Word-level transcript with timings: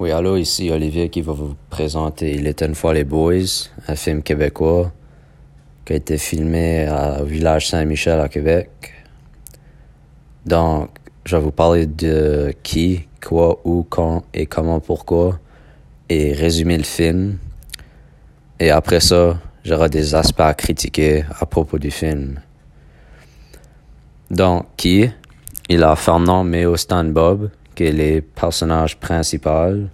Oui, 0.00 0.10
allô, 0.10 0.36
ici 0.36 0.72
Olivier 0.72 1.08
qui 1.08 1.22
va 1.22 1.32
vous 1.32 1.54
présenter 1.70 2.34
Il 2.34 2.48
était 2.48 2.66
une 2.66 2.74
fois 2.74 2.92
les 2.92 3.04
Boys, 3.04 3.70
un 3.86 3.94
film 3.94 4.24
québécois 4.24 4.90
qui 5.84 5.92
a 5.92 5.96
été 5.96 6.18
filmé 6.18 6.88
au 7.20 7.24
village 7.24 7.68
Saint-Michel 7.68 8.18
à 8.18 8.28
Québec. 8.28 8.70
Donc, 10.44 10.90
je 11.24 11.36
vais 11.36 11.42
vous 11.42 11.52
parler 11.52 11.86
de 11.86 12.52
qui, 12.64 13.06
quoi, 13.24 13.60
où, 13.64 13.86
quand 13.88 14.24
et 14.34 14.46
comment, 14.46 14.80
pourquoi 14.80 15.38
et 16.08 16.32
résumer 16.32 16.76
le 16.76 16.84
film. 16.84 17.38
Et 18.58 18.70
après 18.70 18.98
ça, 18.98 19.38
j'aurai 19.62 19.90
des 19.90 20.16
aspects 20.16 20.40
à 20.40 20.54
critiquer 20.54 21.24
à 21.38 21.46
propos 21.46 21.78
du 21.78 21.92
film. 21.92 22.40
Donc, 24.28 24.66
qui? 24.76 25.08
Il 25.68 25.84
a 25.84 25.94
Fernand 25.94 26.42
Méo 26.42 26.74
Bob, 27.06 27.50
qui 27.74 27.84
est 27.84 27.92
le 27.92 28.20
personnage 28.20 28.98
principal. 28.98 29.88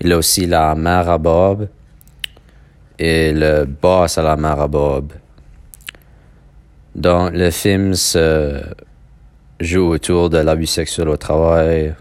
Il 0.00 0.12
a 0.12 0.18
aussi 0.18 0.46
la 0.46 0.74
mère 0.74 1.08
à 1.08 1.18
Bob 1.18 1.68
et 2.98 3.32
le 3.32 3.64
boss 3.64 4.18
à 4.18 4.22
la 4.22 4.36
mère 4.36 4.60
à 4.60 4.68
Bob. 4.68 5.12
Donc, 6.94 7.32
le 7.32 7.50
film 7.50 7.94
se 7.94 8.62
joue 9.60 9.92
autour 9.94 10.28
de 10.28 10.38
l'abus 10.38 10.66
sexuel 10.66 11.08
au 11.08 11.16
travail 11.16 11.94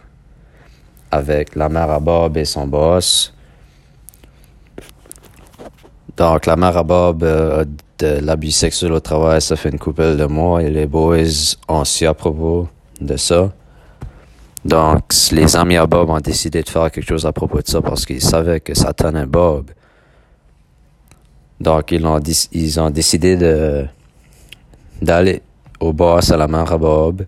avec 1.12 1.56
la 1.56 1.70
mère 1.70 1.92
à 1.92 2.00
Bob 2.00 2.38
et 2.38 2.46
son 2.46 2.68
boss. 2.68 3.34
Donc, 6.18 6.46
la 6.46 6.56
mère 6.56 6.78
à 6.78 6.84
Bob 6.84 7.24
euh, 7.24 7.66
de 8.00 8.20
l'abus 8.20 8.52
sexuel 8.52 8.92
au 8.94 9.00
travail, 9.00 9.42
ça 9.42 9.56
fait 9.56 9.70
une 9.70 9.80
couple 9.80 10.18
de 10.18 10.26
mois 10.26 10.62
et 10.62 10.70
les 10.70 10.86
boys 10.86 11.56
ont 11.68 11.86
su 11.86 12.06
à 12.06 12.14
propos 12.14 12.68
de 13.00 13.16
ça. 13.16 13.52
Donc, 14.64 15.04
les 15.32 15.56
amis 15.56 15.78
à 15.78 15.88
Bob 15.88 16.10
ont 16.10 16.20
décidé 16.20 16.62
de 16.62 16.70
faire 16.70 16.92
quelque 16.92 17.08
chose 17.08 17.26
à 17.26 17.32
propos 17.32 17.62
de 17.62 17.68
ça 17.68 17.82
parce 17.82 18.06
qu'ils 18.06 18.22
savaient 18.22 18.60
que 18.60 18.76
ça 18.76 18.94
tenait 18.94 19.26
Bob. 19.26 19.72
Donc, 21.60 21.92
ils 21.92 22.80
ont, 22.80 22.90
décidé 22.90 23.36
de 23.38 23.86
d'aller 25.02 25.42
au 25.80 25.94
boss 25.94 26.32
à 26.32 26.38
la 26.38 26.46
à 26.46 26.78
Bob 26.78 27.26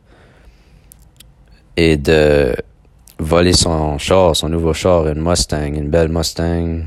et 1.75 1.98
de 1.98 2.56
voler 3.17 3.53
son 3.53 3.97
char, 3.97 4.36
son 4.36 4.50
nouveau 4.50 4.73
char, 4.73 5.08
une 5.08 5.22
Mustang, 5.22 5.73
une 5.75 5.90
belle 5.90 6.09
Mustang. 6.09 6.86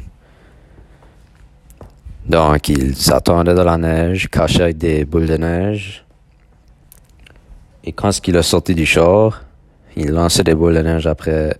Donc, 2.25 2.69
ils 2.69 2.97
s'attendaient 2.97 3.55
dans 3.55 3.64
la 3.64 3.78
neige, 3.78 4.28
cachés 4.28 4.62
avec 4.62 4.78
des 4.78 5.05
boules 5.05 5.27
de 5.27 5.36
neige. 5.36 6.05
Et 7.84 7.92
quand 7.92 8.10
il 8.27 8.36
a 8.36 8.42
sorti 8.42 8.75
du 8.75 8.86
char, 8.86 9.42
il 9.97 10.11
lançait 10.11 10.44
des 10.44 10.55
boules 10.55 10.75
de 10.75 10.83
neige 10.83 11.06
après 11.06 11.56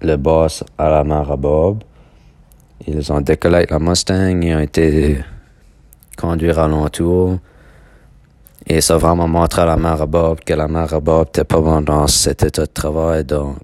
le 0.00 0.16
boss 0.16 0.64
à 0.78 0.88
la 0.88 1.04
mer 1.04 1.30
à 1.30 1.36
Bob. 1.36 1.82
Ils 2.86 3.12
ont 3.12 3.20
décollé 3.20 3.56
avec 3.56 3.70
la 3.70 3.78
Mustang, 3.78 4.40
ils 4.40 4.54
ont 4.54 4.60
été 4.60 5.22
conduire 6.16 6.58
à 6.58 6.68
l'entour. 6.68 7.38
Et 8.66 8.80
ça 8.80 8.94
a 8.94 8.98
vraiment 8.98 9.26
montré 9.26 9.62
à 9.62 9.66
la 9.66 9.76
mère 9.76 10.00
à 10.00 10.06
Bob 10.06 10.40
que 10.40 10.54
la 10.54 10.68
mère 10.68 10.94
à 10.94 11.00
Bob 11.00 11.26
n'était 11.26 11.44
pas 11.44 11.60
bonne 11.60 11.84
dans 11.84 12.06
cet 12.06 12.44
état 12.44 12.62
de 12.62 12.66
travail, 12.72 13.24
donc 13.24 13.58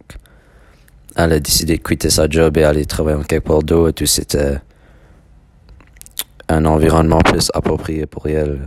elle 1.14 1.32
a 1.32 1.40
décidé 1.40 1.78
de 1.78 1.82
quitter 1.82 2.10
sa 2.10 2.28
job 2.28 2.56
et 2.58 2.64
aller 2.64 2.84
travailler 2.84 3.18
en 3.18 3.22
quelque 3.22 3.46
part 3.46 3.62
d'autre 3.62 4.02
où 4.02 4.06
c'était 4.06 4.58
un 6.48 6.64
environnement 6.64 7.20
plus 7.20 7.50
approprié 7.54 8.06
pour 8.06 8.26
elle 8.26 8.66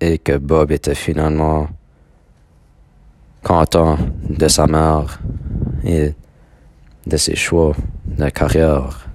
et 0.00 0.18
que 0.18 0.36
Bob 0.36 0.70
était 0.72 0.94
finalement 0.94 1.68
content 3.42 3.98
de 4.28 4.48
sa 4.48 4.66
mère 4.66 5.20
et 5.84 6.14
de 7.06 7.16
ses 7.16 7.36
choix 7.36 7.74
de 8.06 8.28
carrière. 8.28 9.08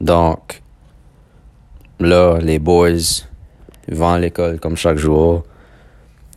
Donc, 0.00 0.62
là, 1.98 2.38
les 2.40 2.58
boys 2.58 3.22
vont 3.88 4.08
à 4.08 4.18
l'école 4.18 4.58
comme 4.58 4.76
chaque 4.76 4.96
jour. 4.96 5.44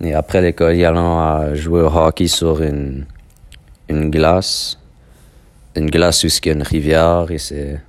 Et 0.01 0.13
après 0.13 0.41
l'école, 0.41 0.75
ils 0.75 0.85
allons 0.85 1.55
jouer 1.55 1.81
au 1.81 1.87
hockey 1.87 2.27
sur 2.27 2.61
une, 2.61 3.05
glace. 3.89 4.77
Une 5.75 5.89
glace 5.89 6.23
où 6.23 6.27
il 6.27 6.45
y 6.45 6.49
a 6.49 6.53
une 6.53 6.63
rivière 6.63 7.31
et 7.31 7.37
c'est, 7.37 7.79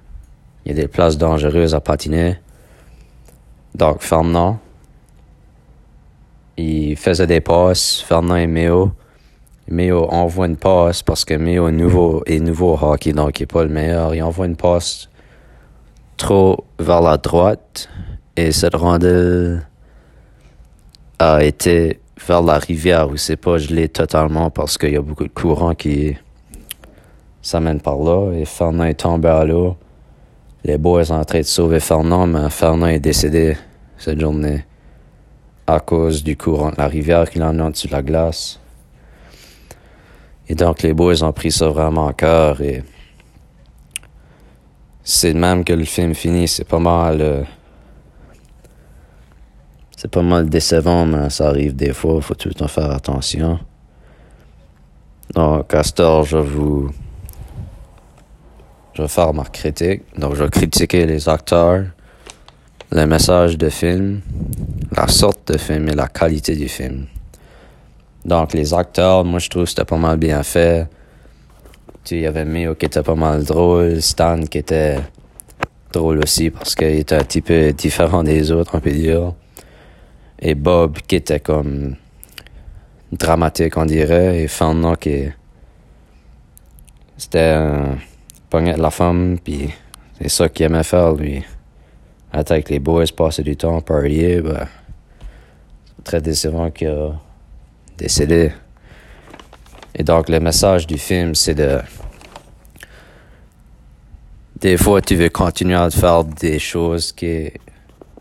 il 0.64 0.68
y 0.68 0.72
a 0.72 0.82
des 0.82 0.88
places 0.88 1.18
dangereuses 1.18 1.74
à 1.74 1.80
patiner. 1.80 2.38
Donc, 3.74 4.00
Fernand, 4.02 4.60
il 6.56 6.96
faisait 6.96 7.26
des 7.26 7.40
passes, 7.40 8.00
Fernand 8.00 8.36
et 8.36 8.46
Méo. 8.46 8.92
Méo 9.68 10.04
envoie 10.10 10.46
une 10.46 10.56
passe 10.56 11.02
parce 11.02 11.24
que 11.24 11.34
Méo 11.34 11.68
est 11.68 11.72
nouveau, 11.72 12.22
est 12.26 12.38
nouveau 12.38 12.74
au 12.74 12.78
hockey, 12.84 13.12
donc 13.12 13.40
il 13.40 13.42
n'est 13.42 13.46
pas 13.46 13.64
le 13.64 13.70
meilleur. 13.70 14.14
Il 14.14 14.22
envoie 14.22 14.46
une 14.46 14.56
passe 14.56 15.08
trop 16.16 16.64
vers 16.78 17.00
la 17.00 17.16
droite 17.16 17.88
et 18.36 18.52
cette 18.52 18.74
rondelle 18.74 19.66
a 21.18 21.42
été 21.42 22.00
vers 22.26 22.42
la 22.42 22.58
rivière 22.58 23.08
où 23.08 23.16
c'est 23.16 23.36
pas 23.36 23.58
gelé 23.58 23.88
totalement 23.88 24.50
parce 24.50 24.78
qu'il 24.78 24.92
y 24.92 24.96
a 24.96 25.02
beaucoup 25.02 25.24
de 25.24 25.32
courant 25.32 25.74
qui 25.74 26.16
s'amène 27.42 27.80
par 27.80 27.96
là 27.96 28.32
et 28.32 28.44
Fernand 28.44 28.84
est 28.84 29.00
tombé 29.00 29.28
à 29.28 29.44
l'eau. 29.44 29.76
Les 30.62 30.78
boys 30.78 31.06
sont 31.06 31.14
en 31.14 31.24
train 31.24 31.40
de 31.40 31.44
sauver 31.44 31.80
Fernand, 31.80 32.26
mais 32.26 32.48
Fernand 32.48 32.86
est 32.86 33.00
décédé 33.00 33.56
cette 33.98 34.20
journée 34.20 34.64
à 35.66 35.80
cause 35.80 36.22
du 36.22 36.36
courant 36.36 36.70
de 36.70 36.76
la 36.78 36.88
rivière 36.88 37.28
qui 37.28 37.38
dessus 37.38 37.88
de 37.88 37.92
la 37.92 38.02
glace. 38.02 38.60
Et 40.48 40.54
donc 40.54 40.82
les 40.82 40.92
boys 40.92 41.22
ont 41.22 41.32
pris 41.32 41.52
ça 41.52 41.68
vraiment 41.68 42.08
à 42.08 42.12
cœur 42.12 42.60
et 42.60 42.82
c'est 45.02 45.34
même 45.34 45.64
que 45.64 45.72
le 45.72 45.84
film 45.84 46.14
finit, 46.14 46.48
c'est 46.48 46.68
pas 46.68 46.78
mal 46.78 47.20
euh, 47.20 47.42
c'est 50.04 50.10
pas 50.10 50.20
mal 50.20 50.50
décevant, 50.50 51.06
mais 51.06 51.30
ça 51.30 51.48
arrive 51.48 51.74
des 51.74 51.94
fois, 51.94 52.20
faut 52.20 52.34
tout 52.34 52.48
le 52.48 52.54
temps 52.54 52.68
faire 52.68 52.90
attention. 52.90 53.58
Donc, 55.34 55.68
Castor, 55.68 56.24
je 56.24 56.36
vous. 56.36 56.90
Je 58.92 59.00
vais 59.00 59.08
faire 59.08 59.32
ma 59.32 59.44
critique. 59.44 60.02
Donc, 60.18 60.34
je 60.34 60.44
vais 60.44 60.50
critiquer 60.50 61.06
les 61.06 61.26
acteurs, 61.26 61.86
le 62.90 63.06
message 63.06 63.56
de 63.56 63.70
film, 63.70 64.20
la 64.96 65.08
sorte 65.08 65.52
de 65.52 65.58
film 65.58 65.88
et 65.88 65.94
la 65.94 66.08
qualité 66.08 66.54
du 66.56 66.68
film. 66.68 67.06
Donc, 68.24 68.54
les 68.54 68.72
acteurs, 68.72 69.24
moi, 69.24 69.38
je 69.38 69.48
trouve 69.48 69.64
que 69.64 69.70
c'était 69.70 69.84
pas 69.84 69.96
mal 69.96 70.16
bien 70.16 70.42
fait. 70.42 70.88
Tu 72.04 72.20
y 72.20 72.26
avait 72.26 72.44
Mio 72.44 72.74
qui 72.74 72.86
était 72.86 73.02
pas 73.02 73.14
mal 73.14 73.44
drôle, 73.44 74.00
Stan 74.00 74.40
qui 74.42 74.58
était 74.58 74.98
drôle 75.92 76.18
aussi 76.18 76.50
parce 76.50 76.74
qu'il 76.74 76.98
était 76.98 77.14
un 77.14 77.24
petit 77.24 77.40
peu 77.40 77.72
différent 77.72 78.22
des 78.22 78.50
autres, 78.50 78.72
on 78.74 78.80
peut 78.80 78.90
dire. 78.90 79.32
Et 80.38 80.54
Bob 80.54 80.98
qui 81.06 81.16
était 81.16 81.40
comme 81.40 81.96
dramatique, 83.12 83.76
on 83.76 83.86
dirait, 83.86 84.42
et 84.42 84.48
Fernand 84.48 84.96
qui 84.96 85.28
c'était 87.16 87.52
un 87.52 87.96
pognet 88.50 88.74
de 88.74 88.82
la 88.82 88.90
femme, 88.90 89.38
puis 89.42 89.70
c'est 90.20 90.28
ça 90.28 90.48
qu'il 90.48 90.66
aimait 90.66 90.82
faire, 90.82 91.14
lui. 91.14 91.44
Être 92.32 92.50
avec 92.50 92.68
les 92.68 92.80
boys, 92.80 93.04
passer 93.16 93.42
du 93.42 93.56
temps, 93.56 93.80
parier, 93.80 94.40
ben, 94.40 94.66
très 96.04 96.20
décevant 96.20 96.70
qu'il 96.70 96.88
a 96.88 97.12
décédé. 97.98 98.52
Et 99.94 100.04
donc, 100.04 100.28
le 100.28 100.40
message 100.40 100.86
du 100.86 100.98
film, 100.98 101.34
c'est 101.34 101.54
de. 101.54 101.80
Des 104.60 104.76
fois, 104.76 105.00
tu 105.00 105.16
veux 105.16 105.30
continuer 105.30 105.74
à 105.74 105.90
faire 105.90 106.24
des 106.24 106.58
choses 106.58 107.12
qui. 107.12 107.50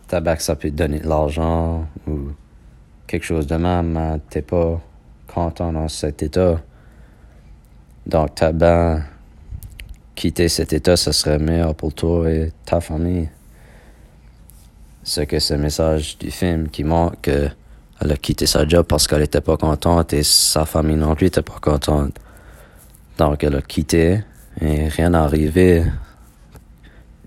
Tabac, 0.08 0.40
ça 0.40 0.56
peut 0.56 0.70
te 0.70 0.76
donner 0.76 1.00
de 1.00 1.08
l'argent 1.08 1.88
ou 2.08 2.32
quelque 3.08 3.26
chose 3.26 3.48
de 3.48 3.56
même, 3.56 3.94
mais 3.94 4.20
t'es 4.30 4.42
pas 4.42 4.80
content 5.28 5.74
dans 5.74 5.88
cet 5.88 6.22
état. 6.22 6.62
Donc, 8.06 8.36
tabac, 8.36 9.02
quitter 10.14 10.50
cet 10.50 10.74
état, 10.74 10.96
ça 10.96 11.14
serait 11.14 11.40
meilleur 11.40 11.74
pour 11.74 11.94
toi 11.94 12.30
et 12.30 12.52
ta 12.66 12.82
famille. 12.82 13.30
Ce 15.04 15.22
que 15.22 15.40
ce 15.40 15.56
message 15.56 16.18
du 16.18 16.32
film 16.32 16.70
qui 16.70 16.84
montre 16.84 17.20
que 17.22 17.50
elle 18.02 18.12
a 18.12 18.18
quitté 18.18 18.46
sa 18.46 18.68
job 18.68 18.86
parce 18.88 19.08
qu'elle 19.08 19.22
était 19.22 19.42
pas 19.42 19.58
contente 19.58 20.14
et 20.14 20.24
sa 20.24 20.66
famille 20.66 20.96
non 20.96 21.16
plus 21.16 21.28
était 21.28 21.42
pas 21.42 21.60
contente. 21.62 22.20
Donc 23.18 23.44
elle 23.44 23.56
a 23.56 23.62
quitté 23.62 24.22
et 24.62 24.88
rien 24.88 25.12
n'est 25.12 25.18
arrivé. 25.18 25.86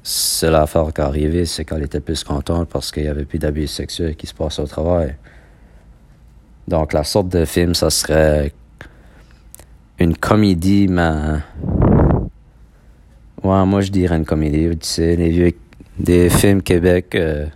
Seule 0.02 0.54
affaire 0.54 0.92
qui 0.94 1.00
est 1.00 1.04
arrivée, 1.04 1.46
c'est 1.46 1.64
qu'elle 1.64 1.82
était 1.82 2.00
plus 2.00 2.22
contente 2.22 2.68
parce 2.68 2.92
qu'il 2.92 3.04
y 3.04 3.08
avait 3.08 3.24
plus 3.24 3.38
d'abus 3.38 3.66
sexuels 3.66 4.16
qui 4.16 4.26
se 4.26 4.34
passaient 4.34 4.62
au 4.62 4.66
travail. 4.66 5.16
Donc 6.68 6.92
la 6.92 7.04
sorte 7.04 7.28
de 7.28 7.44
film, 7.44 7.74
ça 7.74 7.90
serait 7.90 8.52
une 9.98 10.16
comédie, 10.16 10.88
mais... 10.88 11.38
Ouais, 13.42 13.64
moi 13.64 13.80
je 13.80 13.90
dirais 13.90 14.16
une 14.16 14.24
comédie. 14.24 14.76
Tu 14.78 14.86
sais, 14.86 15.16
les 15.16 15.30
vieux... 15.30 15.52
Des 15.98 16.28
films 16.28 16.60
Québec 16.60 17.14
euh, 17.14 17.46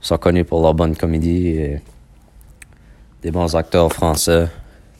sont 0.00 0.18
connus 0.18 0.44
pour 0.44 0.62
leur 0.62 0.74
bonne 0.74 0.96
comédie 0.96 1.48
et 1.48 1.80
des 3.22 3.30
bons 3.30 3.54
acteurs 3.56 3.92
français, 3.92 4.48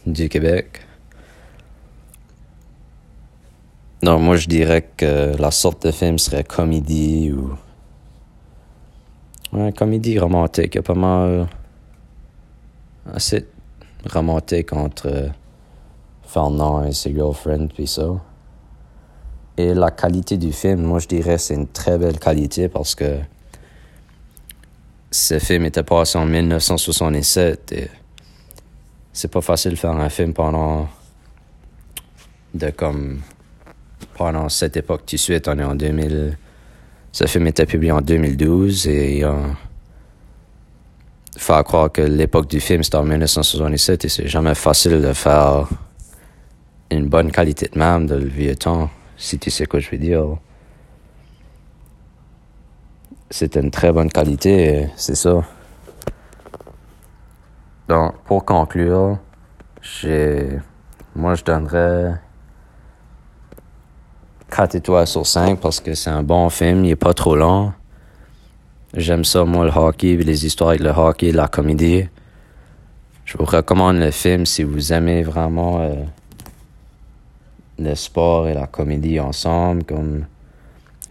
du 0.07 0.29
Québec. 0.29 0.81
Non, 4.03 4.19
moi 4.19 4.37
je 4.37 4.47
dirais 4.47 4.89
que 4.97 5.37
la 5.37 5.51
sorte 5.51 5.87
de 5.87 5.91
film 5.91 6.19
serait 6.19 6.45
comédie 6.45 7.33
ou. 7.33 7.57
Ouais, 9.53 9.73
comédie 9.73 10.19
romantique. 10.19 10.75
Il 10.75 10.77
y 10.77 10.79
a 10.79 10.83
pas 10.83 10.95
mal. 10.95 11.49
assez 13.13 13.47
romantique 14.09 14.73
entre 14.73 15.31
Fernand 16.23 16.85
et 16.85 16.93
ses 16.93 17.13
girlfriends, 17.13 17.69
puis 17.69 17.87
ça. 17.87 18.09
Et 19.57 19.75
la 19.75 19.91
qualité 19.91 20.37
du 20.37 20.53
film, 20.53 20.83
moi 20.83 21.01
je 21.01 21.09
dirais 21.09 21.39
c'est 21.39 21.55
une 21.55 21.67
très 21.67 21.99
belle 21.99 22.21
qualité 22.21 22.69
parce 22.69 22.95
que 22.95 23.19
ce 25.11 25.39
film 25.39 25.65
était 25.65 25.83
passé 25.83 26.19
en 26.19 26.27
1967 26.27 27.73
et 27.73 27.91
c'est 29.13 29.31
pas 29.31 29.41
facile 29.41 29.73
de 29.73 29.77
faire 29.77 29.93
un 29.93 30.09
film 30.09 30.35
pendant 30.35 30.89
de 32.55 32.71
comme 32.71 33.21
pendant 34.15 34.49
cette 34.49 34.77
époque 34.77 35.07
tout 35.07 35.17
de 35.17 35.43
on 35.49 35.59
est 35.59 35.65
en 35.65 35.75
2000 35.75 36.37
ce 37.13 37.27
film 37.27 37.47
était 37.47 37.67
publié 37.67 37.93
en 37.93 38.01
2012 38.01 38.87
et 38.89 39.19
il 39.21 39.27
faut 41.37 41.63
croire 41.63 41.91
que 41.91 42.03
l'époque 42.03 42.49
du 42.49 42.61
film 42.61 42.83
c'était 42.83 42.97
en 42.97 43.05
1967 43.05 44.05
et 44.05 44.09
c'est 44.09 44.29
jamais 44.29 44.55
facile 44.55 45.01
de 45.01 45.13
faire 45.13 45.69
une 46.91 47.07
bonne 47.09 47.31
qualité 47.31 47.69
de 47.73 47.79
même 47.79 48.07
de 48.07 48.15
le 48.15 48.27
vieux 48.27 48.57
temps 48.57 48.91
si 49.17 49.39
tu 49.39 49.51
sais 49.51 49.67
quoi 49.67 49.81
je 49.81 49.91
veux 49.91 49.99
dire. 49.99 50.37
C'est 53.31 53.57
une 53.57 53.71
très 53.71 53.93
bonne 53.93 54.11
qualité, 54.11 54.89
c'est 54.97 55.15
ça. 55.15 55.45
Donc, 57.87 58.15
pour 58.25 58.45
conclure, 58.45 59.19
j'ai, 59.83 60.59
moi, 61.15 61.35
je 61.35 61.45
donnerais 61.45 62.15
4 64.51 64.77
étoiles 64.77 65.07
sur 65.07 65.27
5 65.27 65.61
parce 65.61 65.81
que 65.81 65.95
c'est 65.95 66.11
un 66.11 66.23
bon 66.23 66.49
film, 66.49 66.87
il 66.87 66.93
est 66.93 66.97
pas 66.97 67.13
trop 67.13 67.37
long. 67.37 67.73
J'aime 68.95 69.25
ça, 69.25 69.45
moi, 69.45 69.67
le 69.67 69.73
hockey, 69.73 70.17
les 70.17 70.47
histoires 70.47 70.71
avec 70.71 70.81
le 70.81 70.91
hockey, 70.91 71.31
la 71.31 71.49
comédie. 71.49 72.09
Je 73.27 73.37
vous 73.37 73.45
recommande 73.45 73.99
le 73.99 74.11
film 74.11 74.47
si 74.47 74.63
vous 74.63 74.95
aimez 74.95 75.23
vraiment 75.23 75.81
euh, 75.83 75.95
le 77.79 77.95
sport 77.95 78.49
et 78.49 78.55
la 78.55 78.67
comédie 78.67 79.21
ensemble, 79.21 79.85
comme 79.85 80.25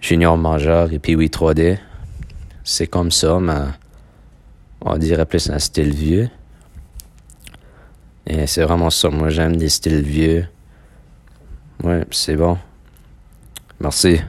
Junior 0.01 0.35
Major 0.35 0.89
et 0.91 1.15
oui 1.15 1.27
3D. 1.27 1.77
C'est 2.69 2.87
comme 2.87 3.11
ça, 3.11 3.39
mais 3.39 3.61
on 4.81 4.97
dirait 4.97 5.25
plus 5.25 5.49
un 5.49 5.57
style 5.57 5.93
vieux. 5.93 6.29
Et 8.25 8.45
c'est 8.45 8.61
vraiment 8.63 8.89
ça. 8.89 9.09
Moi, 9.09 9.29
j'aime 9.29 9.55
des 9.55 9.69
styles 9.69 10.01
vieux. 10.01 10.45
Ouais, 11.81 12.05
c'est 12.11 12.35
bon. 12.35 12.57
Merci. 13.79 14.19